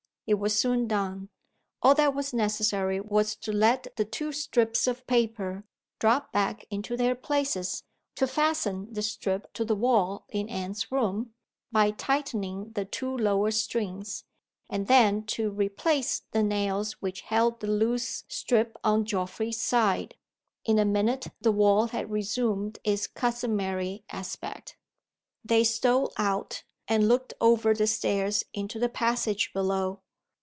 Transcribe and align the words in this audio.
It 0.27 0.35
was 0.39 0.57
soon 0.57 0.87
done. 0.87 1.27
All 1.81 1.93
that 1.95 2.15
was 2.15 2.33
necessary 2.33 3.01
was 3.01 3.35
to 3.37 3.51
let 3.51 3.87
the 3.97 4.05
two 4.05 4.31
strips 4.31 4.87
of 4.87 5.05
paper 5.05 5.65
drop 5.99 6.31
back 6.31 6.65
into 6.69 6.95
their 6.95 7.15
places 7.15 7.83
to 8.15 8.25
fasten 8.27 8.93
the 8.93 9.01
strip 9.01 9.51
to 9.51 9.65
the 9.65 9.75
wall 9.75 10.23
in 10.29 10.47
Anne's 10.47 10.89
room, 10.89 11.33
by 11.69 11.91
tightening 11.91 12.71
the 12.73 12.85
two 12.85 13.13
lower 13.17 13.51
strings 13.51 14.23
and 14.69 14.87
then 14.87 15.25
to 15.25 15.49
replace 15.49 16.21
the 16.31 16.43
nails 16.43 16.93
which 17.01 17.21
held 17.21 17.59
the 17.59 17.67
loose 17.67 18.23
strip 18.29 18.77
on 18.85 19.03
Geoffrey's 19.03 19.59
side. 19.59 20.15
In 20.63 20.79
a 20.79 20.85
minute, 20.85 21.27
the 21.41 21.51
wall 21.51 21.87
had 21.87 22.09
reassumed 22.09 22.79
its 22.85 23.05
customary 23.05 24.05
aspect. 24.09 24.77
They 25.43 25.65
stole 25.65 26.13
out, 26.15 26.63
and 26.87 27.09
looked 27.09 27.33
over 27.41 27.73
the 27.73 27.87
stairs 27.87 28.45
into 28.53 28.79
the 28.79 28.87
passage 28.87 29.51
below. 29.51 29.99